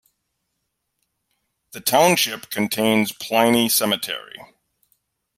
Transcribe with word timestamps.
The 1.73 1.79
township 1.79 2.49
contains 2.49 3.11
Pliny 3.11 3.69
Cemetery. 3.69 4.39